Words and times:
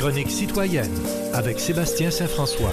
chronique 0.00 0.30
citoyenne 0.30 0.88
avec 1.34 1.60
Sébastien 1.60 2.10
Saint-François. 2.10 2.72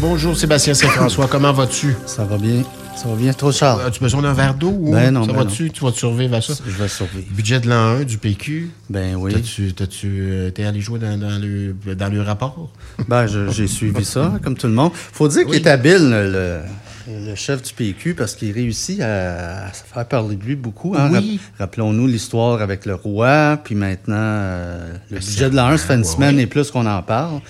Bonjour 0.00 0.36
Sébastien 0.36 0.74
Saint-François, 0.74 1.28
comment 1.28 1.52
vas-tu? 1.52 1.94
Ça 2.06 2.24
va 2.24 2.38
bien. 2.38 2.64
Ça 2.96 3.08
va 3.08 3.14
bien? 3.14 3.32
Trop 3.32 3.52
Charles. 3.52 3.82
As-tu 3.86 4.00
besoin 4.00 4.20
d'un 4.22 4.32
verre 4.32 4.54
d'eau? 4.54 4.74
ou 4.76 4.90
Ben 4.90 5.12
non, 5.12 5.24
Ça 5.24 5.32
ben 5.32 5.44
va-tu? 5.44 5.70
Tu 5.70 5.84
vas 5.84 5.92
te 5.92 5.98
survivre 5.98 6.34
à 6.34 6.40
ça? 6.40 6.54
Je 6.66 6.70
vais 6.82 6.88
survivre. 6.88 7.26
Budget 7.30 7.60
de 7.60 7.68
l'an 7.68 7.98
1 8.00 8.02
du 8.02 8.18
PQ. 8.18 8.70
Ben 8.90 9.14
oui. 9.14 9.32
T'as-tu, 9.32 9.74
t'as-tu, 9.74 10.08
euh, 10.22 10.50
t'es 10.50 10.64
allé 10.64 10.80
jouer 10.80 10.98
dans, 10.98 11.16
dans 11.16 11.38
le, 11.40 11.76
dans 11.94 12.08
le 12.12 12.20
rapport? 12.20 12.70
Ben, 13.06 13.28
je- 13.28 13.48
j'ai 13.50 13.68
suivi 13.68 14.04
ça, 14.04 14.32
comme 14.42 14.56
tout 14.56 14.66
le 14.66 14.72
monde. 14.72 14.90
Faut 14.94 15.28
dire 15.28 15.46
qu'il 15.46 15.54
est 15.54 15.68
habile, 15.68 16.08
le, 16.10 16.60
le 17.08 17.34
chef 17.34 17.62
du 17.62 17.72
PQ, 17.72 18.14
parce 18.14 18.34
qu'il 18.34 18.52
réussit 18.52 19.00
à, 19.00 19.66
à 19.66 19.72
se 19.72 19.84
faire 19.84 20.06
parler 20.06 20.36
de 20.36 20.42
lui 20.44 20.56
beaucoup. 20.56 20.94
hein. 20.96 21.08
Oui. 21.12 21.40
Rap- 21.58 21.58
Rappelons-nous 21.70 22.06
l'histoire 22.06 22.60
avec 22.62 22.84
le 22.86 22.94
roi, 22.94 23.58
puis 23.62 23.74
maintenant, 23.74 24.14
euh, 24.18 24.92
le 25.10 25.18
budget 25.18 25.50
de 25.50 25.56
l'an 25.56 25.66
1, 25.68 25.76
ça 25.76 25.86
fait 25.86 25.94
une 25.94 26.00
ouais, 26.00 26.04
semaine 26.06 26.36
ouais. 26.36 26.42
et 26.42 26.46
plus 26.46 26.70
qu'on 26.70 26.86
en 26.86 27.02
parle. 27.02 27.40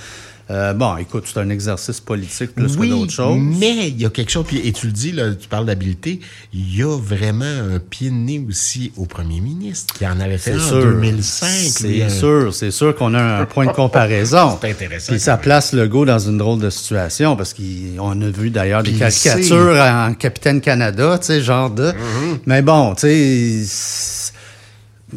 Euh, 0.48 0.74
bon, 0.74 0.96
écoute, 0.96 1.24
c'est 1.26 1.40
un 1.40 1.50
exercice 1.50 1.98
politique 1.98 2.54
plus 2.54 2.76
oui, 2.76 2.88
que 2.88 2.94
d'autres 2.94 3.12
choses. 3.12 3.36
mais 3.36 3.88
il 3.88 4.00
y 4.00 4.06
a 4.06 4.10
quelque 4.10 4.30
chose, 4.30 4.44
puis, 4.46 4.58
et 4.64 4.72
tu 4.72 4.86
le 4.86 4.92
dis, 4.92 5.10
là, 5.10 5.34
tu 5.34 5.48
parles 5.48 5.66
d'habileté, 5.66 6.20
il 6.52 6.76
y 6.76 6.82
a 6.82 6.96
vraiment 6.96 7.44
un 7.44 7.80
pied 7.80 8.10
de 8.10 8.14
nez 8.14 8.44
aussi 8.48 8.92
au 8.96 9.06
premier 9.06 9.40
ministre 9.40 9.92
qui 9.94 10.06
en 10.06 10.20
avait 10.20 10.38
fait 10.38 10.52
un 10.52 10.58
en 10.58 10.68
sûr. 10.68 10.82
2005. 10.82 11.48
lui, 11.48 12.02
C'est 12.02 12.08
sûr, 12.10 12.54
c'est 12.54 12.70
sûr 12.70 12.94
qu'on 12.94 13.14
a 13.14 13.40
un 13.40 13.44
point 13.44 13.66
de 13.66 13.72
comparaison. 13.72 14.56
C'est 14.60 14.70
intéressant, 14.70 15.12
Puis 15.12 15.20
ça 15.20 15.36
place 15.36 15.72
Legault 15.72 16.04
dans 16.04 16.18
une 16.18 16.38
drôle 16.38 16.60
de 16.60 16.70
situation 16.70 17.36
parce 17.36 17.52
qu'on 17.52 18.22
a 18.22 18.28
vu 18.28 18.50
d'ailleurs 18.50 18.82
des 18.82 18.92
caricatures 18.92 19.76
en 19.76 20.14
Capitaine 20.14 20.60
Canada, 20.60 21.18
tu 21.18 21.26
sais, 21.26 21.40
genre 21.40 21.70
de. 21.70 21.90
Mm-hmm. 21.90 22.38
Mais 22.46 22.62
bon, 22.62 22.94
tu 22.94 23.08
sais. 23.08 24.15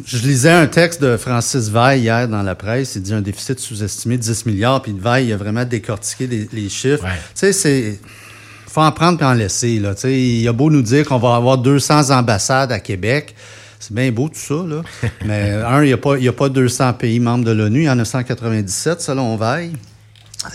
Je 0.06 0.18
lisais 0.18 0.50
un 0.52 0.66
texte 0.68 1.02
de 1.02 1.16
Francis 1.16 1.68
Veil 1.68 2.02
hier 2.02 2.28
dans 2.28 2.42
la 2.42 2.54
presse. 2.54 2.94
Il 2.94 3.02
dit 3.02 3.12
un 3.12 3.20
déficit 3.20 3.58
sous-estimé 3.58 4.16
de 4.18 4.22
10 4.22 4.46
milliards. 4.46 4.82
Puis 4.82 4.94
Veil 4.96 5.32
a 5.32 5.36
vraiment 5.36 5.64
décortiqué 5.64 6.26
les, 6.28 6.48
les 6.52 6.68
chiffres. 6.68 7.02
Ouais. 7.02 7.10
Tu 7.34 7.40
sais, 7.40 7.52
c'est 7.52 8.00
faut 8.68 8.82
en 8.82 8.92
prendre 8.92 9.18
puis 9.18 9.26
en 9.26 9.32
laisser. 9.34 9.80
Là. 9.80 9.94
Tu 9.96 10.02
sais, 10.02 10.16
Il 10.20 10.46
a 10.46 10.52
beau 10.52 10.70
nous 10.70 10.82
dire 10.82 11.04
qu'on 11.06 11.18
va 11.18 11.34
avoir 11.34 11.58
200 11.58 12.10
ambassades 12.10 12.70
à 12.70 12.78
Québec. 12.78 13.34
C'est 13.80 13.92
bien 13.92 14.12
beau 14.12 14.28
tout 14.28 14.34
ça, 14.38 14.62
là. 14.64 14.82
Mais 15.24 15.54
un, 15.54 15.82
il 15.82 15.86
n'y 15.88 15.92
a, 15.92 15.96
pas- 15.98 16.18
il 16.18 16.24
y 16.24 16.28
a 16.28 16.32
pas 16.32 16.48
200 16.48 16.92
pays 16.92 17.18
membres 17.18 17.44
de 17.44 17.50
l'ONU. 17.50 17.80
Il 17.80 17.84
y 17.86 17.90
en 17.90 17.98
a 17.98 18.04
197, 18.04 19.00
selon 19.00 19.36
Veil. 19.36 19.72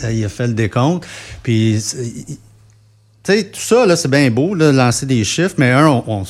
Euh, 0.03 0.11
il 0.13 0.23
a 0.23 0.29
fait 0.29 0.47
le 0.47 0.53
décompte. 0.53 1.05
Puis, 1.43 1.73
il- 2.29 2.37
sais, 3.33 3.43
tout 3.45 3.59
ça, 3.59 3.85
là, 3.85 3.95
c'est 3.95 4.07
bien 4.09 4.29
beau, 4.29 4.53
là, 4.55 4.71
lancer 4.71 5.05
des 5.05 5.23
chiffres, 5.23 5.55
mais 5.57 5.71
un, 5.71 5.87
on 5.87 6.25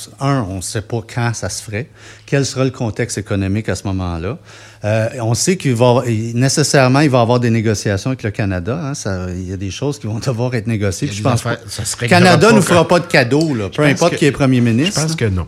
ne 0.56 0.62
sait 0.62 0.82
pas 0.82 1.02
quand 1.14 1.32
ça 1.34 1.50
se 1.50 1.62
ferait, 1.64 1.88
quel 2.26 2.46
sera 2.46 2.64
le 2.64 2.72
contexte 2.72 3.18
économique 3.18 3.70
à 3.70 3.76
ce 3.76 3.84
moment-là. 3.88 4.38
Euh, 4.84 5.08
on 5.22 5.34
sait 5.34 5.58
qu'il 5.58 5.74
va 5.74 6.04
il- 6.06 6.36
nécessairement, 6.36 7.00
il 7.00 7.10
va 7.10 7.18
y 7.18 7.22
avoir 7.22 7.40
des 7.40 7.50
négociations 7.50 8.12
avec 8.12 8.24
le 8.24 8.32
Canada. 8.32 8.80
hein, 8.84 8.94
ça- 8.94 9.28
il 9.30 9.50
y 9.50 9.54
a 9.54 9.58
des 9.58 9.72
choses 9.72 9.98
qui 10.00 10.06
vont 10.08 10.20
devoir 10.20 10.54
être 10.56 10.68
négociées. 10.68 11.10
Je 11.12 11.22
pense 11.24 11.46
affaires- 11.46 11.60
ça 11.68 11.84
se 11.86 11.96
Canada 11.98 12.50
pas 12.50 12.54
nous 12.54 12.62
fera 12.62 12.88
pas 12.88 13.00
de 13.00 13.08
cadeau, 13.08 13.56
là, 13.56 13.70
peu 13.76 13.84
importe 13.84 14.14
que- 14.14 14.18
qui 14.18 14.26
est 14.26 14.32
premier 14.32 14.58
Je 14.58 14.62
ministre. 14.64 15.02
pense 15.02 15.16
que 15.16 15.26
non. 15.26 15.48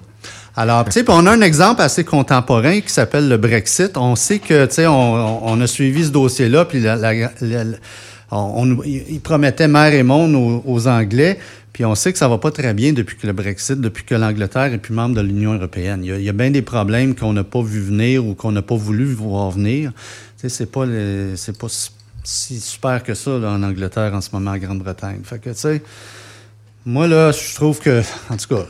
Alors, 0.60 0.86
tu 0.86 0.92
sais, 0.92 1.04
puis 1.04 1.14
on 1.16 1.24
a 1.28 1.32
un 1.32 1.42
exemple 1.42 1.84
assez 1.84 2.04
contemporain 2.04 2.80
qui 2.82 2.90
s'appelle 2.92 3.30
le 3.30 3.38
Brexit. 3.38 3.96
On 3.96 4.16
sait 4.16 4.40
que, 4.40 4.66
tu 4.66 4.74
sais, 4.74 4.88
on, 4.88 5.48
on 5.48 5.62
a 5.62 5.68
suivi 5.68 6.06
ce 6.06 6.10
dossier-là, 6.10 6.66
puis 6.66 6.80
la- 6.82 6.96
la- 6.96 7.14
la- 7.14 7.30
la- 7.42 7.78
on, 8.32 8.78
on- 8.78 8.84
il 8.84 9.20
promettait 9.22 9.68
mer 9.68 9.94
et 9.94 10.04
monde 10.04 10.62
aux, 10.66 10.88
Anglais, 10.88 11.40
puis 11.74 11.86
on 11.86 11.96
sait 11.96 12.12
que 12.12 12.18
ça 12.18 12.28
va 12.28 12.38
pas 12.38 12.52
très 12.52 12.74
bien 12.74 12.94
depuis 12.94 13.18
que 13.18 13.28
le 13.28 13.34
Brexit, 13.34 13.80
depuis 13.80 14.04
que 14.04 14.16
l'Angleterre 14.16 14.74
est 14.74 14.78
plus 14.78 14.94
membre 14.94 15.16
de 15.16 15.22
l'Union 15.22 15.54
européenne. 15.54 16.02
Il 16.04 16.22
y, 16.22 16.30
a, 16.30 16.34
bien 16.34 16.52
des 16.52 16.62
problèmes 16.62 17.16
qu'on 17.16 17.34
n'a 17.34 17.44
pas 17.44 17.62
vu 17.62 17.80
venir 17.82 18.26
ou 18.26 18.34
qu'on 18.34 18.52
n'a 18.52 18.62
pas 18.62 18.76
voulu 18.76 19.06
voir 19.14 19.52
venir. 19.52 19.92
Tu 19.92 20.42
sais, 20.42 20.50
c'est 20.50 20.72
pas, 20.72 20.86
c'est 21.36 21.58
pas 21.58 21.68
si, 21.70 21.92
si 22.24 22.60
super 22.60 23.04
que 23.04 23.14
ça 23.14 23.38
là, 23.38 23.52
en 23.52 23.64
Angleterre 23.64 24.14
en 24.14 24.22
ce 24.22 24.30
moment, 24.34 24.52
en 24.52 24.58
Grande-Bretagne. 24.58 25.22
Fait 25.24 25.40
que, 25.40 25.52
tu 25.52 25.56
sais, 25.56 25.82
moi, 26.86 27.08
là, 27.08 27.32
je 27.32 27.56
trouve 27.56 27.80
que, 27.80 28.02
en 28.30 28.38
tout 28.38 28.56
cas, 28.56 28.64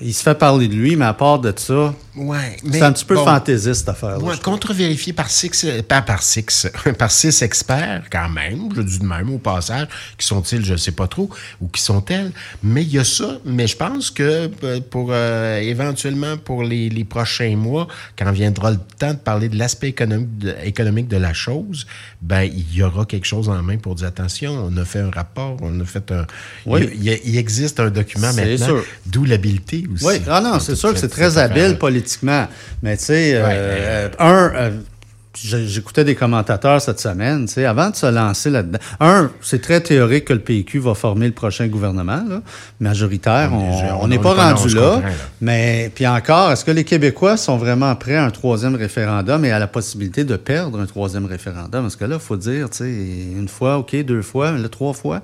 il 0.00 0.14
se 0.14 0.22
fait 0.22 0.34
parler 0.34 0.68
de 0.68 0.74
lui, 0.74 0.96
mais 0.96 1.04
à 1.04 1.14
part 1.14 1.38
de 1.38 1.52
ça, 1.56 1.94
Ouais, 2.16 2.56
c'est 2.70 2.82
un 2.82 2.92
petit 2.92 3.04
peu 3.04 3.14
bon, 3.14 3.24
fantaisiste, 3.24 3.80
cette 3.80 3.88
affaire-là. 3.88 4.18
Ouais, 4.18 4.36
contre-vérifié 4.42 5.12
par 5.12 5.30
six, 5.30 5.64
euh, 5.64 5.80
pas 5.82 6.02
par 6.02 6.22
six, 6.22 6.68
par 6.98 7.10
six 7.10 7.40
experts 7.42 8.04
quand 8.10 8.28
même, 8.28 8.68
je 8.74 8.82
dis 8.82 8.98
de 8.98 9.04
même 9.04 9.30
au 9.32 9.38
passage, 9.38 9.86
qui 10.18 10.26
sont-ils, 10.26 10.64
je 10.64 10.74
sais 10.74 10.92
pas 10.92 11.06
trop, 11.06 11.30
ou 11.60 11.68
qui 11.68 11.80
sont-elles, 11.80 12.32
mais 12.64 12.82
il 12.82 12.92
y 12.92 12.98
a 12.98 13.04
ça, 13.04 13.38
mais 13.44 13.68
je 13.68 13.76
pense 13.76 14.10
que 14.10 14.50
euh, 14.64 14.80
pour 14.90 15.10
euh, 15.12 15.58
éventuellement 15.58 16.36
pour 16.36 16.64
les, 16.64 16.88
les 16.88 17.04
prochains 17.04 17.56
mois, 17.56 17.86
quand 18.18 18.30
viendra 18.32 18.72
le 18.72 18.78
temps 18.98 19.12
de 19.12 19.18
parler 19.18 19.48
de 19.48 19.56
l'aspect 19.56 19.88
économique 19.88 20.38
de, 20.38 20.54
économique 20.64 21.06
de 21.06 21.16
la 21.16 21.32
chose, 21.32 21.86
ben 22.22 22.42
il 22.42 22.74
y 22.74 22.82
aura 22.82 23.04
quelque 23.04 23.26
chose 23.26 23.48
en 23.48 23.62
main 23.62 23.78
pour 23.78 23.94
dire 23.94 24.08
attention, 24.08 24.52
on 24.52 24.76
a 24.76 24.84
fait 24.84 25.00
un 25.00 25.10
rapport, 25.10 25.56
on 25.62 25.78
a 25.80 25.84
fait 25.84 26.10
un, 26.10 26.26
Oui. 26.66 26.90
il, 27.00 27.36
existe 27.36 27.78
un 27.78 27.90
document 27.90 28.32
maintenant, 28.34 28.80
d'où 29.06 29.24
l'habileté 29.24 29.84
aussi. 29.94 30.04
Oui, 30.06 30.22
ah 30.28 30.40
non, 30.40 30.58
c'est 30.60 30.76
sûr 30.76 30.92
que 30.92 30.98
c'est 30.98 31.08
très 31.08 31.38
habile 31.38 31.78
politiquement. 31.78 32.46
Mais 32.82 32.96
tu 32.96 33.04
sais, 33.04 33.34
euh, 33.34 33.44
Ouais, 33.44 33.54
euh, 33.56 34.08
un, 34.18 34.52
euh, 34.54 34.70
j'écoutais 35.42 36.04
des 36.04 36.16
commentateurs 36.16 36.80
cette 36.82 36.98
semaine, 37.00 37.46
tu 37.46 37.54
sais, 37.54 37.64
avant 37.64 37.90
de 37.90 37.96
se 37.96 38.06
lancer 38.06 38.50
là-dedans. 38.50 38.78
Un, 38.98 39.30
c'est 39.40 39.62
très 39.62 39.80
théorique 39.80 40.24
que 40.26 40.32
le 40.32 40.40
PQ 40.40 40.80
va 40.80 40.94
former 40.94 41.26
le 41.26 41.32
prochain 41.32 41.68
gouvernement, 41.68 42.22
là, 42.28 42.42
majoritaire. 42.80 43.50
On 43.52 43.60
est- 43.70 43.90
On 43.92 44.02
on- 44.04 44.08
n'est 44.08 44.18
pas 44.18 44.34
rendu 44.34 44.74
là. 44.74 45.00
Mais 45.40 45.90
puis 45.94 46.06
encore, 46.06 46.50
est-ce 46.50 46.64
que 46.64 46.72
les 46.72 46.84
Québécois 46.84 47.36
sont 47.36 47.56
vraiment 47.58 47.94
prêts 47.94 48.16
à 48.16 48.24
un 48.24 48.30
troisième 48.30 48.74
référendum 48.74 49.44
et 49.44 49.52
à 49.52 49.58
la 49.58 49.68
possibilité 49.68 50.24
de 50.24 50.36
perdre 50.36 50.80
un 50.80 50.86
troisième 50.86 51.26
référendum? 51.26 51.82
Parce 51.82 51.96
que 51.96 52.04
là, 52.04 52.16
il 52.16 52.20
faut 52.26 52.36
dire, 52.36 52.68
tu 52.68 52.78
sais, 52.78 52.90
une 52.90 53.48
fois, 53.48 53.78
OK, 53.78 53.94
deux 54.04 54.22
fois, 54.22 54.50
là, 54.52 54.68
trois 54.68 54.92
fois. 54.94 55.20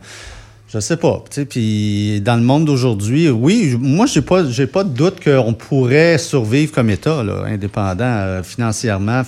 Je 0.68 0.80
sais 0.80 0.96
pas. 0.96 1.22
Puis 1.48 2.20
dans 2.22 2.34
le 2.34 2.42
monde 2.42 2.64
d'aujourd'hui, 2.64 3.28
oui, 3.30 3.76
moi, 3.78 4.06
j'ai 4.06 4.22
pas, 4.22 4.44
j'ai 4.48 4.66
pas 4.66 4.82
de 4.82 4.88
doute 4.88 5.22
qu'on 5.22 5.52
pourrait 5.54 6.18
survivre 6.18 6.72
comme 6.72 6.90
État, 6.90 7.22
là, 7.22 7.44
indépendant 7.46 8.04
euh, 8.04 8.42
financièrement. 8.42 9.22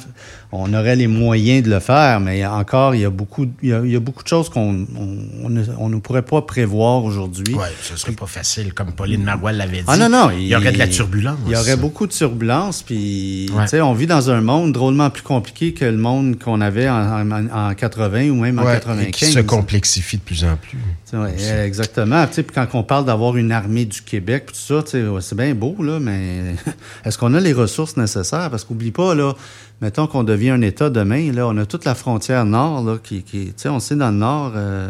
On 0.51 0.73
aurait 0.73 0.97
les 0.97 1.09
moyens 1.09 1.63
de 1.63 1.71
le 1.71 1.79
faire, 1.79 2.21
mais 2.21 2.47
encore, 2.47 2.95
il 2.95 3.03
y 3.03 3.05
a 3.05 3.11
beaucoup, 3.11 3.47
il 3.63 3.69
y 3.69 3.73
a, 3.75 3.81
il 3.85 3.91
y 3.91 3.97
a 3.97 4.01
beaucoup 4.01 4.23
de 4.23 4.29
choses 4.29 4.49
qu'on 4.49 4.87
on, 4.97 5.19
on 5.45 5.51
ne, 5.51 5.63
on 5.79 5.91
ne 5.91 5.99
pourrait 5.99 6.23
pas 6.23 6.41
prévoir 6.41 7.05
aujourd'hui. 7.05 7.55
Oui, 7.55 7.65
ce 7.83 7.97
serait 7.99 8.13
pas 8.13 8.25
facile, 8.27 8.73
comme 8.73 8.93
Pauline 8.93 9.23
Marois 9.23 9.53
l'avait 9.53 9.79
dit. 9.79 9.85
Ah 9.87 9.99
non, 9.99 10.09
non. 10.09 10.31
Il 10.31 10.47
y 10.47 10.57
aurait 10.57 10.73
de 10.73 10.79
la 10.79 10.89
turbulence. 10.89 11.37
Il 11.47 11.53
y 11.53 11.57
aurait 11.57 11.77
beaucoup 11.77 12.07
de 12.07 12.13
turbulence. 12.13 12.83
Puis, 12.83 13.51
Ouais. 13.55 13.65
tu 13.65 13.69
sais, 13.71 13.81
on 13.83 13.93
vit 13.93 14.07
dans 14.07 14.31
un 14.31 14.41
monde 14.41 14.73
drôlement 14.73 15.11
plus 15.11 15.23
compliqué 15.23 15.75
que 15.75 15.85
le 15.85 15.99
monde 15.99 16.39
qu'on 16.39 16.63
avait 16.63 16.89
en, 16.89 17.31
en- 17.31 17.49
en 17.71 17.75
80 17.75 18.31
ou 18.31 18.37
même 18.37 18.59
en 18.59 18.63
Ouais, 18.65 18.73
95. 18.75 19.07
et 19.07 19.11
qui 19.11 19.27
se 19.27 19.41
complexifie 19.41 20.17
de 20.17 20.23
plus 20.23 20.45
en 20.45 20.57
plus. 20.57 20.79
Ouais, 21.13 21.35
exactement. 21.67 22.27
Tu 22.27 22.35
sais, 22.35 22.43
puis 22.43 22.55
quand 22.55 22.67
on 22.73 22.83
parle 22.83 23.05
d'avoir 23.05 23.37
une 23.37 23.53
armée 23.53 23.85
du 23.85 24.01
Québec, 24.01 24.47
tout 24.47 24.55
ça, 24.55 24.83
c'est 24.87 25.35
bien 25.37 25.55
beau, 25.55 25.77
là, 25.83 25.99
mais 26.01 26.55
est-ce 27.05 27.19
qu'on 27.19 27.35
a 27.35 27.41
les 27.41 27.53
ressources 27.53 27.99
nécessaires? 27.99 28.49
Parce 28.51 28.65
qu'oublie 28.65 28.91
pas, 28.91 29.15
là, 29.15 29.35
mettons 29.81 30.07
qu'on 30.07 30.25
devient 30.25 30.38
un 30.47 30.63
État 30.63 30.91
demain, 30.91 31.33
là, 31.33 31.47
on 31.47 31.57
a 31.57 31.67
toute 31.67 31.85
la 31.85 31.95
frontière 31.95 32.45
nord, 32.45 32.85
là, 32.85 32.97
qui, 33.03 33.23
qui 33.23 33.47
tu 33.47 33.53
sais, 33.57 33.69
on 33.69 33.81
sait 33.81 33.97
dans 33.97 34.11
le 34.11 34.17
nord, 34.17 34.53
euh, 34.57 34.89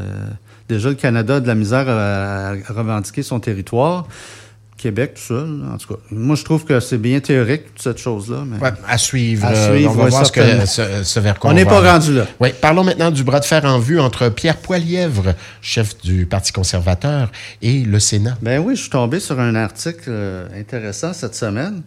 déjà 0.69 0.89
le 0.91 0.95
Canada 0.95 1.37
a 1.37 1.41
de 1.41 1.47
la 1.47 1.55
misère 1.55 1.89
à, 1.89 2.51
à 2.51 2.73
revendiquer 2.73 3.23
son 3.23 3.41
territoire. 3.41 4.07
Québec, 4.79 5.15
tout 5.17 5.35
seul, 5.35 5.65
en 5.75 5.77
tout 5.77 5.93
cas. 5.93 6.01
Moi, 6.13 6.37
je 6.37 6.45
trouve 6.45 6.65
que 6.65 6.79
c'est 6.79 6.99
bien 6.99 7.19
théorique, 7.19 7.75
toute 7.75 7.83
cette 7.83 7.99
chose-là. 7.99 8.45
Mais... 8.47 8.59
Ouais, 8.59 8.73
à 8.87 8.97
suivre. 8.97 9.45
À 9.45 9.51
euh, 9.51 9.75
suivre, 9.75 9.91
on 9.91 9.95
va 9.95 10.05
ouais, 10.05 10.11
voir 10.11 10.25
ce, 10.25 10.31
que, 10.31 10.41
certainement. 10.41 10.67
ce, 10.67 11.03
ce 11.03 11.21
vers 11.21 11.39
quoi 11.39 11.51
On 11.51 11.55
n'est 11.55 11.65
pas 11.65 11.81
rendu 11.81 12.15
là. 12.15 12.27
Oui, 12.39 12.51
parlons 12.61 12.85
maintenant 12.85 13.11
du 13.11 13.25
bras 13.25 13.41
de 13.41 13.45
fer 13.45 13.65
en 13.65 13.81
vue 13.81 13.99
entre 13.99 14.29
Pierre 14.29 14.57
Poilièvre, 14.57 15.35
chef 15.61 16.01
du 16.01 16.27
Parti 16.27 16.53
conservateur, 16.53 17.33
et 17.61 17.81
le 17.81 17.99
Sénat. 17.99 18.39
Ben 18.41 18.61
oui, 18.61 18.77
je 18.77 18.83
suis 18.83 18.91
tombé 18.91 19.19
sur 19.19 19.41
un 19.41 19.57
article 19.57 20.05
euh, 20.07 20.47
intéressant 20.57 21.13
cette 21.13 21.35
semaine. 21.35 21.83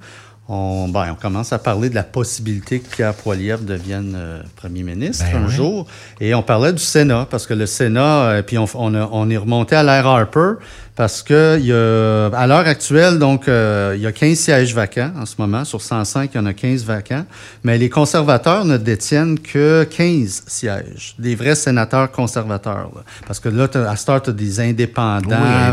On, 0.54 0.90
ben, 0.90 1.06
on 1.12 1.16
commence 1.16 1.54
à 1.54 1.60
parler 1.60 1.90
de 1.90 1.96
la 1.96 2.04
possibilité 2.04 2.82
que 2.82 2.94
Pierre 2.94 3.14
Poilievre 3.14 3.62
devienne 3.64 4.14
euh, 4.18 4.42
premier 4.58 4.84
ministre 4.84 5.24
Ben 5.32 5.44
un 5.44 5.48
oui. 5.48 5.54
jour. 5.54 5.88
Et 6.20 6.34
on 6.36 6.44
parlait 6.44 6.74
du 6.74 6.84
Sénat, 6.84 7.26
parce 7.32 7.48
que 7.48 7.54
le 7.54 7.66
Sénat, 7.66 8.24
euh, 8.24 8.42
puis 8.42 8.58
on, 8.58 8.66
on, 8.76 8.94
a- 8.94 9.08
on 9.14 9.30
est 9.30 9.38
remonté 9.38 9.78
à 9.78 9.84
l'ère 9.84 10.06
Harper, 10.06 10.56
parce 10.98 11.24
que 11.24 11.58
y 11.58 11.72
a, 11.72 12.28
à 12.38 12.48
l'heure 12.48 12.68
actuelle, 12.68 13.18
donc, 13.18 13.48
euh, 13.48 13.94
il 13.96 14.02
y 14.02 14.06
a 14.06 14.12
15 14.12 14.38
sièges 14.38 14.76
vacants 14.76 15.12
en 15.18 15.26
ce 15.26 15.36
moment. 15.38 15.64
Sur 15.64 15.82
105, 15.82 16.32
il 16.34 16.38
y 16.38 16.40
en 16.42 16.46
a 16.46 16.54
15 16.54 16.84
vacants. 16.84 17.26
Mais 17.64 17.78
les 17.78 17.90
conservateurs 17.90 18.66
ne 18.66 18.76
détiennent 18.76 19.40
que 19.40 19.86
15 19.90 20.44
sièges. 20.48 21.16
Des 21.18 21.36
vrais 21.36 21.56
sénateurs 21.56 22.12
conservateurs. 22.12 22.92
là. 22.94 23.04
Parce 23.26 23.40
que 23.40 23.48
là, 23.48 23.70
à 23.90 23.96
ce 23.96 24.06
tu 24.20 24.30
as 24.30 24.34
des 24.34 24.60
indépendants. 24.60 25.30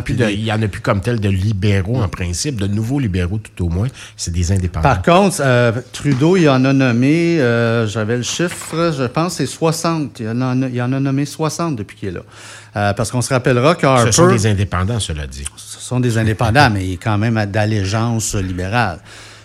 oui, 0.08 0.34
il 0.34 0.44
n'y 0.44 0.52
en 0.52 0.62
a 0.62 0.68
plus 0.68 0.80
comme 0.80 1.00
tel 1.00 1.18
de 1.18 1.28
libéraux 1.28 2.00
en 2.00 2.08
principe, 2.08 2.60
de 2.60 2.68
nouveaux 2.68 3.00
libéraux 3.00 3.38
tout 3.38 3.64
au 3.64 3.68
moins. 3.68 3.88
C'est 4.16 4.32
des 4.32 4.52
indépendants. 4.52 4.67
Par 4.68 5.02
contre, 5.02 5.36
euh, 5.40 5.72
Trudeau, 5.92 6.36
il 6.36 6.48
en 6.48 6.64
a 6.64 6.72
nommé, 6.72 7.40
euh, 7.40 7.86
j'avais 7.86 8.16
le 8.16 8.22
chiffre, 8.22 8.92
je 8.96 9.04
pense, 9.04 9.34
c'est 9.34 9.46
60. 9.46 10.20
Il 10.20 10.28
en 10.28 10.40
a, 10.40 10.68
il 10.68 10.82
en 10.82 10.92
a 10.92 11.00
nommé 11.00 11.24
60 11.24 11.76
depuis 11.76 11.96
qu'il 11.96 12.08
est 12.08 12.12
là. 12.12 12.20
Euh, 12.76 12.92
parce 12.92 13.10
qu'on 13.10 13.22
se 13.22 13.32
rappellera 13.32 13.74
que 13.74 13.86
Harper, 13.86 14.12
Ce 14.12 14.12
sont 14.12 14.28
des 14.28 14.46
indépendants, 14.46 15.00
cela 15.00 15.26
dit. 15.26 15.44
ce 15.56 15.80
sont 15.80 16.00
des 16.00 16.18
indépendants, 16.18 16.70
mais 16.72 16.86
il 16.86 16.92
est 16.94 17.02
quand 17.02 17.18
même 17.18 17.44
d'allégeance 17.46 18.34
libérale. 18.34 19.00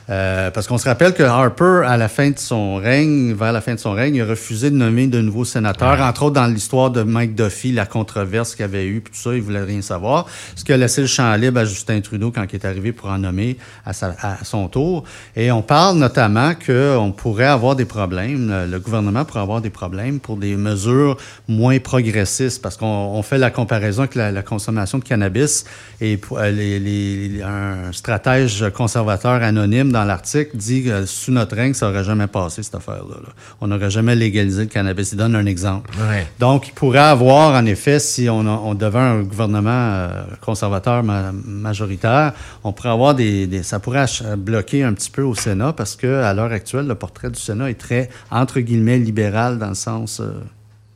Euh, 0.10 0.52
parce 0.52 0.68
qu'on 0.68 0.78
se 0.78 0.88
rappelle 0.88 1.14
que 1.14 1.24
Harper, 1.24 1.84
à 1.86 1.96
la 1.96 2.10
fin 2.10 2.30
de 2.30 2.38
son 2.38 2.76
règne, 2.76 3.34
vers 3.34 3.54
la 3.54 3.62
fin 3.62 3.74
de 3.74 3.80
son 3.80 3.94
règne, 3.94 4.16
il 4.16 4.22
a 4.22 4.26
refusé 4.26 4.70
de 4.70 4.76
nommer 4.76 5.08
de 5.08 5.22
nouveaux 5.22 5.46
sénateurs, 5.46 6.02
entre 6.02 6.24
autres 6.24 6.36
dans 6.36 6.48
l'histoire 6.48 6.92
de 6.92 7.04
Mike 7.04 7.36
Duffy, 7.36 7.72
la 7.72 7.86
controverse 7.86 8.56
qu'il 8.56 8.62
y 8.62 8.66
avait 8.66 8.86
eu, 8.86 9.00
puis 9.00 9.14
tout 9.14 9.20
ça, 9.20 9.34
il 9.34 9.42
voulait 9.42 9.64
rien 9.64 9.82
savoir. 9.82 10.26
Ce 10.56 10.64
qui 10.64 10.74
a 10.74 10.78
laissé 10.78 11.02
le 11.02 11.08
champ 11.08 11.34
libre 11.36 11.62
à 11.62 11.66
Justin 11.66 12.02
Trudeau 12.02 12.32
quand 12.32 12.46
il 12.50 12.56
est 12.56 12.66
arrivé 12.66 12.92
pour 12.92 13.10
en 13.10 13.18
nommer 13.18 13.58
à, 13.86 13.94
sa, 13.94 14.14
à 14.22 14.44
son 14.44 14.68
tour. 14.68 15.06
Et 15.38 15.52
on 15.52 15.62
parle 15.62 15.98
notamment 15.98 16.52
qu'on 16.54 17.14
pourrait 17.16 17.46
avoir 17.46 17.78
des 17.78 17.86
problèmes, 17.86 18.50
le, 18.50 18.72
le, 18.72 18.80
gouvernement 18.80 19.24
pourrait 19.24 19.42
avoir 19.42 19.62
des 19.62 19.70
problèmes 19.70 20.20
pour 20.20 20.36
des 20.36 20.58
mesures 20.58 21.16
moins 21.48 21.80
progressistes, 21.80 22.62
parce 22.62 22.76
qu'on 22.76 23.24
fait 23.24 23.38
la 23.38 23.52
comparaison 23.52 24.02
avec 24.02 24.16
la, 24.16 24.32
la, 24.32 24.42
consommation 24.42 24.98
de 24.98 25.06
cannabis 25.06 25.64
et 26.02 26.20
euh, 26.34 26.52
les, 26.52 26.80
les, 26.80 27.42
un 27.42 27.94
stratège 27.94 28.66
conservateur 28.74 29.42
anonyme 29.42 29.93
dans 29.94 30.04
l'article 30.04 30.58
dit 30.58 30.84
que 30.84 31.06
sous 31.06 31.32
notre 31.32 31.56
règne, 31.56 31.74
ça 31.74 31.88
n'aurait 31.88 32.04
jamais 32.04 32.28
passé, 32.28 32.64
cette 32.64 32.76
affaire-là. 32.76 33.16
Là. 33.24 33.30
On 33.62 33.68
n'aurait 33.68 33.90
jamais 33.90 34.16
légalisé 34.16 34.64
le 34.64 34.68
cannabis. 34.68 35.14
Il 35.14 35.18
donne 35.18 35.36
un 35.36 35.46
exemple. 35.46 35.92
Ouais. 36.10 36.28
Donc, 36.40 36.68
il 36.68 36.74
pourrait 36.74 37.00
avoir, 37.00 37.56
en 37.56 37.66
effet, 37.66 38.00
si 38.00 38.28
on, 38.30 38.42
a, 38.42 38.52
on 38.52 38.76
devait 38.76 39.00
un 39.00 39.24
gouvernement 39.24 39.70
euh, 39.72 40.24
conservateur 40.42 41.04
ma, 41.04 41.32
majoritaire, 41.32 42.34
on 42.64 42.74
pourrait 42.74 42.90
avoir 42.90 43.16
des, 43.16 43.48
des, 43.48 43.64
Ça 43.64 43.80
pourrait 43.80 44.06
bloquer 44.38 44.84
un 44.84 44.94
petit 44.94 45.12
peu 45.12 45.22
au 45.22 45.36
Sénat 45.36 45.72
parce 45.72 45.96
qu'à 45.96 46.34
l'heure 46.34 46.52
actuelle, 46.52 46.88
le 46.88 46.96
portrait 46.96 47.30
du 47.30 47.40
Sénat 47.40 47.70
est 47.70 47.80
très, 47.80 48.10
entre 48.30 48.60
guillemets, 48.60 48.98
libéral 48.98 49.60
dans 49.60 49.70
le 49.70 49.76
sens. 49.76 50.20
Euh, 50.20 50.32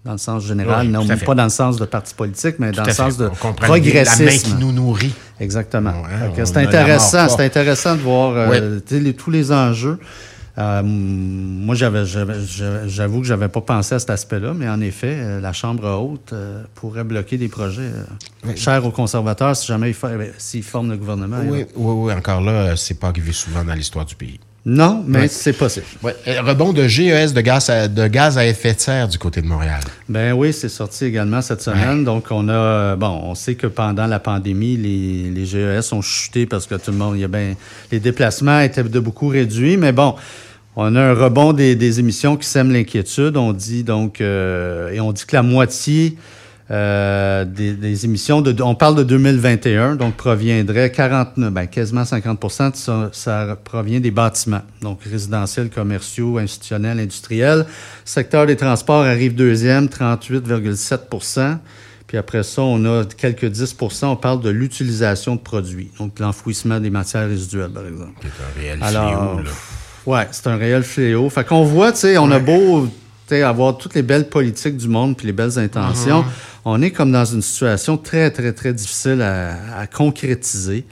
dans 0.08 0.14
le 0.14 0.18
sens 0.18 0.46
général, 0.46 0.88
Oui, 0.88 0.92
non 0.94 1.06
pas 1.06 1.18
fait. 1.18 1.36
dans 1.36 1.44
le 1.44 1.50
sens 1.50 1.78
de 1.78 1.86
parti 1.86 2.14
politique, 2.16 2.56
mais 2.60 2.72
Tout 2.72 2.78
dans 2.78 2.84
le 2.84 2.90
fait. 2.90 2.96
sens 2.96 3.18
de 3.18 3.26
On 3.26 3.30
comprend 3.36 3.68
progressisme. 3.68 4.24
La 4.26 4.32
main 4.32 4.38
qui 4.38 4.54
nous 4.56 4.72
nourrit. 4.72 5.14
Exactement. 5.40 5.92
Ouais, 5.92 6.34
Fait 6.36 6.46
c'est 6.46 6.58
intéressant, 6.58 7.28
c'est 7.30 7.44
intéressant 7.46 7.96
de 7.96 8.02
voir 8.02 8.32
euh, 8.36 8.80
les- 8.90 9.14
tous 9.14 9.30
les 9.32 9.52
enjeux. 9.52 10.00
Euh, 10.60 10.82
moi, 10.84 11.76
j'avoue 11.76 13.20
que 13.22 13.28
j'avais 13.28 13.48
pas 13.48 13.62
pensé 13.62 13.94
à 13.96 14.00
cet 14.00 14.10
aspect-là, 14.10 14.54
mais 14.56 14.68
en 14.68 14.82
effet, 14.82 15.16
euh, 15.20 15.40
la 15.40 15.54
Chambre 15.54 15.88
haute 15.88 16.34
euh, 16.34 16.64
pourrait 16.74 17.04
bloquer 17.04 17.38
des 17.38 17.48
projets 17.48 17.82
euh, 18.48 18.56
chers 18.56 18.84
aux 18.86 18.90
conservateurs 18.92 19.56
si 19.56 19.68
jamais 19.68 19.92
ils, 19.92 19.96
s'ils 20.40 20.64
forment 20.64 20.90
le 20.92 20.98
gouvernement. 20.98 21.38
Oui, 21.46 21.66
oui, 21.76 21.94
oui. 21.98 22.14
Encore 22.14 22.42
là, 22.42 22.76
c'est 22.76 23.00
pas 23.00 23.10
arrivé 23.10 23.34
souvent 23.34 23.64
dans 23.64 23.74
l'histoire 23.76 24.06
du 24.06 24.16
pays. 24.16 24.40
Non, 24.70 25.02
mais 25.08 25.20
Ouais. 25.22 25.28
c'est 25.30 25.54
possible. 25.54 25.86
Ouais. 26.04 26.14
Rebond 26.42 26.74
de 26.74 26.90
GES 26.90 27.32
de 27.34 27.40
gaz, 27.40 27.70
à, 27.70 27.88
de 27.88 28.06
gaz 28.08 28.38
à 28.38 28.46
effet 28.46 28.74
de 28.74 28.80
serre 28.82 29.08
du 29.08 29.18
côté 29.18 29.42
de 29.42 29.48
Montréal. 29.48 29.80
Ben 30.10 30.34
oui, 30.34 30.52
c'est 30.52 30.68
sorti 30.68 31.06
également 31.06 31.42
cette 31.42 31.62
semaine. 31.62 32.04
Donc, 32.04 32.26
on 32.32 32.50
a, 32.50 32.52
euh, 32.54 32.96
bon, 32.98 33.22
on 33.24 33.34
sait 33.34 33.56
que 33.56 33.68
pendant 33.68 34.06
la 34.08 34.20
pandémie, 34.20 34.76
les, 34.76 35.30
les 35.34 35.46
GES 35.46 35.94
ont 35.94 36.02
chuté 36.02 36.46
parce 36.46 36.68
que 36.68 36.76
tout 36.76 36.92
le 36.92 36.98
monde, 36.98 37.16
il 37.16 37.22
y 37.22 37.24
a 37.24 37.30
ben, 37.30 37.56
les 37.94 38.02
déplacements 38.02 38.60
étaient 38.60 38.84
de 38.84 39.00
beaucoup 39.00 39.30
réduits. 39.30 39.78
Mais 39.78 39.94
bon, 39.94 40.16
on 40.76 40.94
a 40.98 41.02
un 41.02 41.14
rebond 41.14 41.54
des, 41.54 41.78
des 41.78 42.02
émissions 42.02 42.36
qui 42.36 42.46
sèment 42.50 42.74
l'inquiétude. 42.74 43.38
On 43.38 43.54
dit 43.54 43.86
donc, 43.86 44.20
euh, 44.20 44.92
et 44.92 45.00
on 45.00 45.14
dit 45.14 45.24
que 45.26 45.36
la 45.38 45.44
moitié 45.44 46.18
euh, 46.70 47.46
des, 47.46 47.74
des 47.74 48.04
émissions, 48.04 48.42
de, 48.42 48.62
on 48.62 48.76
parle 48.76 48.96
de 48.96 49.04
2021, 49.04 49.96
donc 49.96 50.16
proviendrait 50.16 50.92
49, 50.92 51.54
ben, 51.54 51.66
quasiment 51.66 52.04
50 52.04 52.42
de 52.42 52.76
ça, 52.76 53.10
ça 53.14 53.58
provient 53.64 54.02
des 54.02 54.12
bâtiments, 54.12 54.64
donc 54.82 55.00
résidentiels, 55.10 55.70
commerciaux, 55.70 56.38
institutionnels, 56.40 57.00
industriels. 57.00 57.66
Secteur 58.04 58.46
des 58.46 58.58
transports 58.58 59.06
arrive 59.06 59.34
deuxième, 59.34 59.86
38,7% 59.86 61.58
Puis 62.06 62.18
après 62.18 62.44
ça, 62.44 62.64
on 62.64 62.84
a 62.84 63.06
quelques 63.06 63.46
10% 63.46 64.08
on 64.08 64.16
parle 64.18 64.42
de 64.42 64.50
l'utilisation 64.50 65.36
de 65.36 65.42
produits, 65.42 65.92
donc 66.00 66.20
l'enfouissement 66.20 66.82
des 66.82 66.90
matières 66.90 67.30
résiduelles, 67.30 67.72
par 67.72 67.88
exemple. 67.88 68.12
C'est 68.22 68.28
un 68.28 68.62
réel 68.62 68.80
Alors, 68.82 69.36
fléau, 69.36 69.44
là. 69.46 69.52
Ouais, 70.06 70.28
c'est 70.32 70.48
un 70.48 70.58
réel 70.58 70.84
fléau. 70.84 71.30
Fait 71.30 71.46
qu'on 71.46 71.64
voit, 71.64 71.94
tu 71.94 72.00
sais, 72.00 72.18
on 72.18 72.32
a 72.32 72.40
beau 72.40 72.90
avoir 73.32 73.78
toutes 73.78 73.96
les 73.96 74.02
belles 74.02 74.30
politiques 74.30 74.78
du 74.78 74.88
monde 74.88 75.16
puis 75.18 75.28
les 75.28 75.34
belles 75.34 75.58
intentions, 75.60 76.26
on 76.66 76.82
est 76.82 76.92
comme 76.92 77.12
dans 77.12 77.26
une 77.26 77.42
situation 77.42 77.98
très, 77.98 78.32
très, 78.32 78.54
très 78.54 78.74
difficile 78.74 79.22
à, 79.22 79.80
à 79.80 79.88
concrétiser. 79.88 80.86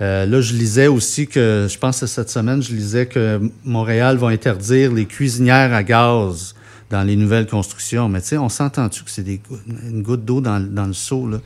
Euh, 0.00 0.24
là, 0.24 0.40
je 0.40 0.54
lisais 0.54 0.86
aussi 0.86 1.26
que, 1.26 1.66
je 1.70 1.78
pense 1.78 2.00
que 2.00 2.06
cette 2.06 2.30
semaine, 2.30 2.62
je 2.62 2.72
lisais 2.72 3.06
que 3.06 3.38
Montréal 3.64 4.16
va 4.16 4.28
interdire 4.28 4.92
les 4.92 5.04
cuisinières 5.04 5.74
à 5.74 5.82
gaz 5.82 6.54
dans 6.88 7.02
les 7.02 7.16
nouvelles 7.16 7.46
constructions. 7.46 8.08
Mais 8.08 8.20
tu 8.22 8.28
sais, 8.28 8.38
on 8.38 8.48
s'entend-tu 8.48 9.04
que 9.04 9.10
c'est 9.10 9.26
une 9.26 10.02
goutte 10.02 10.24
d'eau 10.24 10.40
dans, 10.40 10.58
dans 10.58 10.86
le 10.86 10.94
seau, 10.94 11.28
là? 11.28 11.38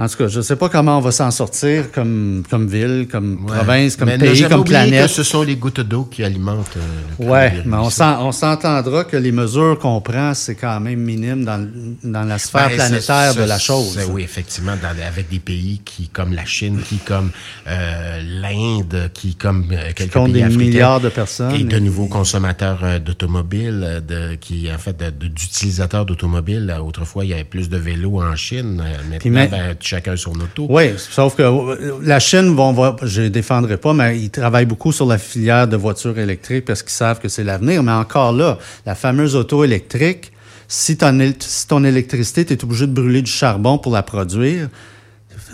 En 0.00 0.06
tout 0.06 0.16
cas, 0.16 0.28
je 0.28 0.36
ne 0.38 0.42
sais 0.42 0.54
pas 0.54 0.68
comment 0.68 0.98
on 0.98 1.00
va 1.00 1.10
s'en 1.10 1.32
sortir 1.32 1.90
comme, 1.90 2.44
comme 2.48 2.68
ville, 2.68 3.08
comme 3.10 3.44
Ouais. 3.44 3.56
province, 3.56 3.96
comme 3.96 4.06
Mais 4.08 4.16
pays, 4.16 4.44
comme 4.48 4.62
planète. 4.62 5.02
que 5.08 5.12
ce 5.12 5.24
sont 5.24 5.42
les 5.42 5.56
gouttes 5.56 5.80
d'eau 5.80 6.04
qui 6.04 6.22
alimentent 6.22 6.76
euh, 6.76 6.80
le 7.18 7.26
Oui, 7.28 7.62
mais 7.66 7.76
on 7.78 7.90
s'en- 7.90 8.24
on 8.24 8.30
s'entendra 8.30 9.02
que 9.02 9.16
les 9.16 9.32
mesures 9.32 9.76
qu'on 9.80 10.00
prend, 10.00 10.34
c'est 10.34 10.54
quand 10.54 10.78
même 10.78 11.00
minime 11.00 11.44
dans, 11.44 11.68
dans 12.04 12.22
la 12.22 12.38
sphère 12.38 12.68
Ben, 12.68 12.76
planétaire 12.76 13.34
de 13.34 13.42
la 13.42 13.58
chose. 13.58 13.94
c'est- 13.98 14.04
Oui, 14.04 14.22
effectivement, 14.22 14.74
dans- 14.80 14.94
avec 15.04 15.28
des 15.30 15.40
pays 15.40 15.80
qui, 15.84 16.06
comme 16.08 16.32
la 16.32 16.44
Chine, 16.44 16.80
qui, 16.88 16.98
comme 16.98 17.32
euh, 17.66 18.20
l'Inde, 18.40 19.10
qui, 19.12 19.34
comme 19.34 19.66
euh, 19.72 19.90
quelques 19.96 20.12
comptent 20.12 20.26
pays 20.26 20.34
des 20.34 20.42
africains, 20.44 20.58
milliards 20.64 21.00
de 21.00 21.08
personnes. 21.08 21.54
Et 21.56 21.64
de 21.64 21.76
Et- 21.76 21.80
nouveaux 21.80 22.06
consommateurs 22.06 22.78
euh, 22.84 22.98
d'automobiles, 23.00 24.02
de, 24.06 24.36
qui, 24.36 24.68
en 24.72 24.78
fait, 24.78 24.96
d'utilisateurs 25.18 26.06
d'automobiles. 26.06 26.72
Autrefois, 26.86 27.24
il 27.24 27.30
y 27.30 27.34
avait 27.34 27.42
plus 27.42 27.68
de 27.68 27.76
vélos 27.78 28.22
en 28.22 28.36
Chine. 28.36 28.80
Maintenant, 29.10 29.58
chacun 29.88 30.16
son 30.16 30.32
auto. 30.32 30.66
Oui, 30.68 30.92
sauf 30.96 31.34
que 31.36 31.42
euh, 31.42 31.98
la 32.02 32.20
Chine, 32.20 32.54
bon, 32.54 32.72
va, 32.72 32.96
je 33.02 33.22
ne 33.22 33.28
défendrai 33.28 33.76
pas, 33.76 33.92
mais 33.94 34.18
ils 34.18 34.30
travaillent 34.30 34.66
beaucoup 34.66 34.92
sur 34.92 35.06
la 35.06 35.18
filière 35.18 35.66
de 35.66 35.76
voitures 35.76 36.18
électriques 36.18 36.64
parce 36.64 36.82
qu'ils 36.82 36.92
savent 36.92 37.18
que 37.20 37.28
c'est 37.28 37.44
l'avenir. 37.44 37.82
Mais 37.82 37.92
encore 37.92 38.32
là, 38.32 38.58
la 38.86 38.94
fameuse 38.94 39.34
auto 39.36 39.64
électrique, 39.64 40.32
si, 40.68 40.96
ton 40.96 41.18
si 41.40 41.66
ton 41.66 41.82
électricité, 41.84 42.44
tu 42.44 42.52
es 42.52 42.64
obligé 42.64 42.86
de 42.86 42.92
brûler 42.92 43.22
du 43.22 43.30
charbon 43.30 43.78
pour 43.78 43.92
la 43.92 44.02
produire, 44.02 44.68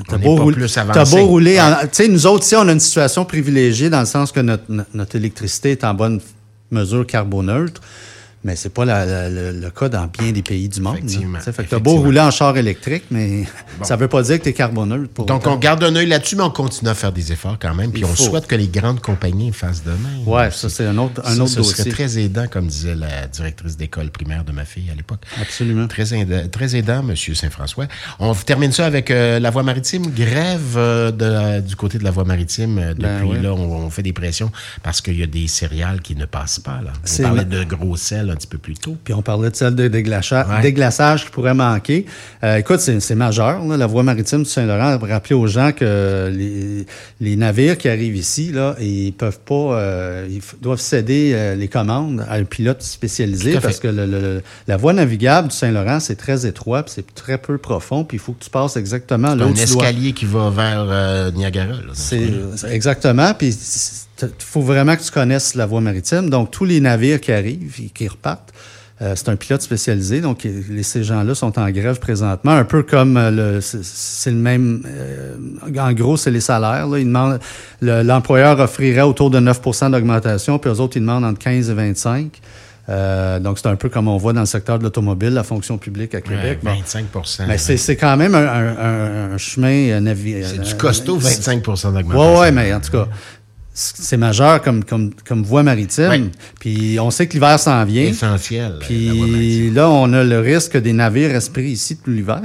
T'as 0.08 0.16
beau, 0.18 0.36
avancé. 0.40 1.16
beau 1.16 1.26
rouler. 1.26 1.60
Tu 1.82 1.88
sais, 1.92 2.08
nous 2.08 2.26
autres, 2.26 2.44
ici, 2.44 2.56
on 2.56 2.66
a 2.66 2.72
une 2.72 2.80
situation 2.80 3.24
privilégiée 3.24 3.90
dans 3.90 4.00
le 4.00 4.06
sens 4.06 4.32
que 4.32 4.40
notre, 4.40 4.64
notre- 4.68 4.90
notre 4.92 5.14
électricité 5.14 5.70
est 5.72 5.84
en 5.84 5.94
bonne 5.94 6.20
mesure 6.72 7.06
carboneutre. 7.06 7.80
Mais 8.44 8.56
c'est 8.56 8.68
pas 8.72 8.84
la- 8.84 9.06
la- 9.06 9.30
le, 9.30 9.52
le 9.52 9.70
cas 9.70 9.88
dans 9.88 10.06
bien 10.06 10.30
des 10.30 10.42
pays 10.42 10.68
du 10.68 10.80
monde. 10.80 10.98
Effectivement, 10.98 11.38
Fait 11.40 11.64
que 11.64 11.70
t'as 11.70 11.78
beau 11.78 11.96
rouler 11.96 12.20
en 12.20 12.30
char 12.30 12.56
électrique, 12.58 13.04
mais 13.10 13.44
ça 13.82 13.96
veut 13.96 14.06
pas 14.08 14.22
dire 14.22 14.38
que 14.38 14.44
tu 14.44 14.50
es 14.50 14.52
carboneutre. 14.52 15.08
Pour 15.08 15.24
Donc, 15.26 15.42
autant. 15.42 15.54
on 15.54 15.58
garde 15.58 15.82
un 15.82 15.96
œil 15.96 16.06
là-dessus, 16.06 16.36
mais 16.36 16.42
on 16.42 16.50
continue 16.50 16.90
à 16.90 16.94
faire 16.94 17.10
des 17.12 17.32
efforts 17.32 17.56
quand 17.60 17.74
même. 17.74 17.90
Puis 17.90 18.02
Il 18.02 18.04
on 18.04 18.08
faut. 18.08 18.24
souhaite 18.24 18.46
que 18.46 18.54
les 18.54 18.68
grandes 18.68 19.00
compagnies 19.00 19.50
fassent 19.52 19.82
de 19.82 19.90
même. 19.90 20.26
Ouais, 20.26 20.50
ça, 20.50 20.68
c'est 20.68 20.84
un 20.86 20.98
autre, 20.98 21.22
un 21.24 21.34
Ça, 21.36 21.40
autre 21.42 21.48
ce 21.52 21.56
dossier. 21.56 21.74
serait 21.84 21.90
très 21.90 22.18
aidant, 22.18 22.46
comme 22.46 22.66
disait 22.66 22.94
la 22.94 23.26
directrice 23.28 23.76
d'école 23.78 24.10
primaire 24.10 24.44
de 24.44 24.52
ma 24.52 24.64
fille 24.66 24.90
à 24.90 24.94
l'époque. 24.94 25.20
Absolument. 25.40 25.88
Très 25.88 26.12
aidant, 26.14 26.46
très 26.50 26.76
aidant, 26.76 27.00
M. 27.08 27.16
Saint-François. 27.16 27.86
On 28.18 28.34
termine 28.34 28.72
ça 28.72 28.84
avec 28.84 29.10
euh, 29.10 29.38
la 29.38 29.50
voie 29.50 29.62
maritime. 29.62 30.06
Grève 30.14 30.74
euh, 30.76 31.10
de- 31.10 31.66
du 31.66 31.76
côté 31.76 31.96
de 31.98 32.04
la 32.04 32.10
voie 32.10 32.24
maritime. 32.24 32.78
Euh, 32.78 32.88
Depuis 32.94 33.02
Ben 33.04 33.22
ouais. 33.24 33.40
là, 33.40 33.54
on, 33.54 33.84
on 33.86 33.90
fait 33.90 34.02
des 34.02 34.12
pressions 34.12 34.52
parce 34.82 35.00
qu'il 35.00 35.18
y 35.18 35.22
a 35.22 35.26
des 35.26 35.46
céréales 35.48 36.02
qui 36.02 36.14
ne 36.14 36.26
passent 36.26 36.60
pas. 36.60 36.80
Là. 36.84 36.92
On 37.18 37.22
parlait 37.22 37.44
de 37.46 37.64
gros 37.64 37.96
sel 37.96 38.33
un 38.34 38.36
petit 38.36 38.46
peu 38.46 38.58
plus 38.58 38.74
tôt. 38.74 38.96
Puis 39.04 39.14
on 39.14 39.22
parlait 39.22 39.50
de 39.50 39.56
celle 39.56 39.74
de 39.74 39.84
Ouais. 39.84 40.60
déglaçage 40.62 41.24
qui 41.24 41.30
pourrait 41.30 41.54
manquer. 41.54 42.04
Euh, 42.42 42.56
écoute, 42.56 42.80
c'est 42.80 43.14
majeur. 43.14 43.64
là. 43.64 43.76
La 43.76 43.86
voie 43.86 44.02
maritime 44.02 44.42
du 44.42 44.48
Saint-Laurent 44.50 44.98
a 45.02 45.06
rappelé 45.06 45.34
aux 45.34 45.46
gens 45.46 45.72
que 45.72 46.30
les, 46.34 46.86
les 47.20 47.36
navires 47.36 47.78
qui 47.78 47.88
arrivent 47.88 48.16
ici, 48.16 48.50
là, 48.52 48.74
ils 48.80 49.12
peuvent 49.12 49.38
pas, 49.40 49.54
euh, 49.54 50.26
ils 50.28 50.42
doivent 50.60 50.80
céder 50.80 51.32
euh, 51.34 51.54
les 51.54 51.68
commandes 51.68 52.24
à 52.28 52.34
un 52.34 52.44
pilote 52.44 52.82
spécialisé 52.82 53.58
parce 53.60 53.78
que 53.80 53.88
le- 53.88 54.06
le- 54.06 54.20
le- 54.20 54.42
la 54.66 54.76
voie 54.76 54.92
navigable 54.92 55.48
du 55.48 55.54
Saint-Laurent, 55.56 56.00
c'est 56.00 56.16
très 56.16 56.44
étroit, 56.46 56.82
puis 56.82 56.92
c'est 56.96 57.14
très 57.14 57.38
peu 57.38 57.56
profond, 57.58 58.04
puis 58.04 58.16
il 58.16 58.20
faut 58.20 58.32
que 58.32 58.42
tu 58.44 58.50
passes 58.50 58.76
exactement 58.76 59.34
là 59.34 59.46
où 59.46 59.50
un 59.50 59.52
tu 59.52 59.64
dois. 59.66 59.84
escalier 59.86 60.12
qui 60.12 60.24
va 60.26 60.50
vers 60.50 61.32
Niagara. 61.32 61.72
là. 61.72 61.92
C'est 61.94 62.28
exactement. 62.68 63.32
Puis 63.34 63.52
il 64.38 64.44
faut 64.44 64.60
vraiment 64.62 64.96
que 64.96 65.02
tu 65.02 65.10
connaisses 65.10 65.54
la 65.54 65.66
voie 65.66 65.80
maritime. 65.80 66.30
Donc, 66.30 66.50
tous 66.50 66.64
les 66.64 66.80
navires 66.80 67.20
qui 67.20 67.32
arrivent 67.32 67.74
et 67.80 67.88
qui 67.88 68.08
repartent, 68.08 68.52
euh, 69.02 69.14
c'est 69.16 69.28
un 69.28 69.36
pilote 69.36 69.60
spécialisé. 69.60 70.20
Donc, 70.20 70.44
les, 70.44 70.82
ces 70.84 71.02
gens-là 71.02 71.34
sont 71.34 71.58
en 71.58 71.68
grève 71.70 71.98
présentement, 71.98 72.52
un 72.52 72.64
peu 72.64 72.82
comme 72.84 73.16
euh, 73.16 73.30
le, 73.56 73.60
c'est- 73.60 74.30
le 74.30 74.36
même. 74.36 74.82
euh, 74.86 75.36
en 75.78 75.92
gros, 75.92 76.16
c'est 76.16 76.30
les 76.30 76.40
salaires. 76.40 76.86
Là. 76.86 76.98
Ils 76.98 77.04
demandent, 77.06 77.40
le- 77.80 78.02
l'employeur 78.02 78.58
offrirait 78.60 79.00
autour 79.02 79.30
de 79.30 79.40
9% 79.40 79.90
d'augmentation, 79.90 80.58
puis 80.58 80.70
eux 80.70 80.80
autres, 80.80 80.96
ils 80.96 81.00
demandent 81.00 81.24
entre 81.24 81.40
15 81.40 81.70
et 81.70 81.74
25. 81.74 82.40
Euh, 82.90 83.40
donc, 83.40 83.58
c'est 83.58 83.66
un 83.68 83.76
peu 83.76 83.88
comme 83.88 84.08
on 84.08 84.18
voit 84.18 84.34
dans 84.34 84.40
le 84.40 84.46
secteur 84.46 84.78
de 84.78 84.84
l'automobile, 84.84 85.30
la 85.30 85.42
fonction 85.42 85.78
publique 85.78 86.14
à 86.14 86.18
Ouais, 86.18 86.22
Québec. 86.22 86.58
Bon. 86.62 86.70
25 86.70 87.06
Mais 87.48 87.56
c'est 87.58 87.78
c'est 87.78 87.96
quand 87.96 88.14
même 88.16 88.34
un, 88.34 88.46
un- 88.46 88.76
un- 88.76 89.32
un 89.32 89.38
chemin 89.38 89.98
navire. 90.00 90.46
C'est 90.46 90.60
du 90.60 90.74
costaud, 90.74 91.18
25% 91.18 91.92
d'augmentation. 91.94 92.34
Oui, 92.34 92.40
oui, 92.42 92.52
mais 92.52 92.72
en 92.74 92.80
tout 92.80 92.90
cas, 92.92 93.08
c'est 93.76 94.16
majeur 94.16 94.62
comme, 94.62 94.84
comme, 94.84 95.10
comme 95.26 95.42
voie 95.42 95.64
maritime. 95.64 96.30
Puis 96.60 96.98
on 97.00 97.10
sait 97.10 97.26
que 97.26 97.32
l'hiver 97.32 97.58
s'en 97.58 97.84
vient. 97.84 98.04
Essentiel. 98.04 98.76
Puis 98.80 99.70
là, 99.70 99.90
on 99.90 100.12
a 100.12 100.22
le 100.22 100.38
risque 100.38 100.72
que 100.72 100.78
des 100.78 100.92
navires 100.92 101.36
pris 101.52 101.70
ici 101.70 101.96
tout 101.96 102.10
l'hiver. 102.10 102.40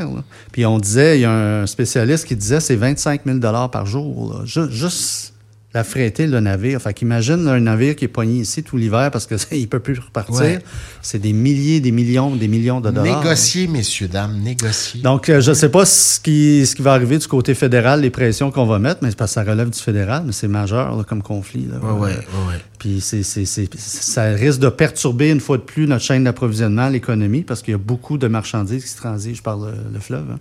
Puis 0.52 0.66
on 0.66 0.80
disait, 0.80 1.20
il 1.20 1.22
y 1.22 1.26
a 1.26 1.32
un 1.32 1.68
spécialiste 1.68 2.26
qui 2.26 2.36
disait 2.36 2.60
c'est 2.60 2.76
25 2.76 3.22
000 3.26 3.40
par 3.72 3.86
jour. 3.86 4.34
là. 4.34 4.46
Ju- 4.46 4.72
juste 4.72 5.34
l'affréter, 5.74 6.26
le 6.28 6.40
navire. 6.40 6.82
Fait 6.82 6.94
qu'imagine 6.94 7.48
un 7.48 7.60
navire 7.60 7.96
qui 7.96 8.06
est 8.06 8.10
poigné 8.10 8.42
ici 8.42 8.64
tout 8.64 8.76
l'hiver 8.78 9.12
parce 9.12 9.28
qu'il 9.28 9.38
ne 9.62 9.66
peut 9.66 9.80
plus 9.80 10.00
repartir. 10.00 10.36
Ouais. 10.40 10.60
C'est 11.02 11.20
des 11.20 11.34
milliers, 11.34 11.80
des 11.80 11.92
millions, 11.92 12.36
des 12.36 12.48
millions 12.48 12.82
de 12.82 12.90
dollars. 12.92 13.24
Négocier, 13.24 13.68
messieurs, 13.68 14.08
dames, 14.08 14.40
négocier. 14.40 15.02
Donc, 15.02 15.30
euh, 15.30 15.42
je 15.42 15.52
ne 15.52 15.56
sais 15.56 15.70
pas 15.70 15.86
ce 15.86 16.20
qui, 16.20 16.66
ce 16.66 16.76
qui 16.76 16.82
va 16.82 16.94
arriver 16.94 17.18
du 17.18 17.28
côté 17.28 17.54
fédéral, 17.54 18.02
les 18.02 18.10
pressions 18.10 18.50
qu'on 18.52 18.66
va 18.66 18.80
mettre, 18.80 19.00
mais 19.04 19.10
c'est 19.12 19.18
parce 19.18 19.32
que 19.32 19.36
ça 19.36 19.44
relève 19.44 19.70
du 19.70 19.80
fédéral, 19.80 20.24
mais 20.26 20.32
c'est 20.32 20.48
majeur 20.48 20.96
là, 20.96 21.04
comme 21.04 21.22
conflit. 21.22 21.68
Là. 21.70 21.78
Ouais, 21.80 22.00
ouais, 22.00 22.16
ouais. 22.18 22.56
Puis 22.80 23.02
c'est, 23.02 23.24
ça 23.24 24.24
risque 24.24 24.60
de 24.60 24.70
perturber 24.70 25.30
une 25.30 25.40
fois 25.42 25.58
de 25.58 25.64
plus 25.64 25.86
notre 25.86 26.04
chaîne 26.04 26.24
d'approvisionnement, 26.24 26.90
l'économie, 26.90 27.44
parce 27.44 27.62
qu'il 27.62 27.74
y 27.74 27.76
a 27.76 27.78
beaucoup 27.78 28.18
de 28.18 28.28
marchandises 28.28 28.84
qui 28.84 28.90
se 28.90 28.98
transigent 28.98 29.42
par 29.44 29.58
le, 29.58 29.72
le 29.94 30.00
fleuve. 30.00 30.26
hein. 30.34 30.40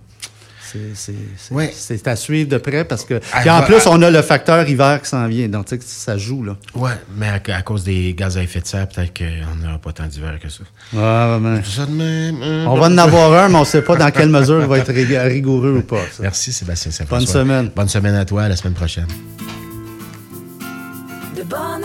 C'est, 0.71 0.79
c'est, 0.93 1.13
c'est, 1.37 1.53
Ouais. 1.53 1.71
c'est 1.75 2.07
à 2.07 2.15
suivre 2.15 2.49
de 2.49 2.57
près 2.57 2.83
parce 2.85 3.03
que. 3.05 3.19
Ah, 3.33 3.39
Puis 3.41 3.49
en 3.49 3.61
plus, 3.63 3.87
on 3.87 4.01
a 4.01 4.09
le 4.11 4.21
facteur 4.21 4.67
hiver 4.69 5.01
qui 5.01 5.09
s'en 5.09 5.27
vient. 5.27 5.47
Donc, 5.47 5.65
tu 5.65 5.69
sais, 5.71 5.77
que 5.79 5.83
ça 5.85 6.17
joue, 6.17 6.43
là. 6.43 6.57
Ouais, 6.75 6.91
mais 7.17 7.27
à, 7.27 7.55
à 7.57 7.61
cause 7.61 7.83
des 7.83 8.13
gaz 8.13 8.37
à 8.37 8.43
effet 8.43 8.61
de 8.61 8.67
serre, 8.67 8.87
peut-être 8.87 9.17
qu'on 9.17 9.55
n'aura 9.65 9.79
pas 9.79 9.91
tant 9.93 10.05
d'hiver 10.05 10.37
que 10.41 10.49
ça. 10.49 10.63
Ouais, 10.93 10.99
ouais, 10.99 11.49
ouais. 11.55 11.61
Tout 11.61 11.69
ça 11.71 11.85
de 11.85 11.91
même. 11.91 12.41
hein. 12.43 12.65
On 12.67 12.75
va 12.77 12.87
en 12.87 12.97
avoir 12.97 13.33
un, 13.45 13.49
mais 13.49 13.55
on 13.55 13.61
ne 13.61 13.65
sait 13.65 13.81
pas 13.81 13.95
dans 13.95 14.11
quelle 14.11 14.29
mesure 14.29 14.61
il 14.61 14.67
va 14.67 14.77
être 14.77 14.91
rig- 14.91 15.17
rigoureux 15.31 15.77
ou 15.77 15.81
pas. 15.81 16.01
ça. 16.11 16.21
Merci, 16.23 16.51
Sébastien 16.53 16.91
Bonne 17.09 17.25
semaine. 17.25 17.71
Bonne 17.75 17.89
semaine 17.89 18.15
à 18.15 18.25
toi, 18.25 18.43
à 18.43 18.49
la 18.49 18.55
semaine 18.55 18.73
prochaine. 18.75 19.07
De 21.35 21.43
bonne 21.43 21.83